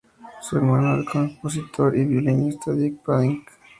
Su 0.41 0.57
hermano 0.57 0.93
es 0.95 1.01
el 1.01 1.05
compositor 1.05 1.95
y 1.95 2.05
violinista 2.05 2.71
Deepak 2.71 3.05
Pandit. 3.05 3.47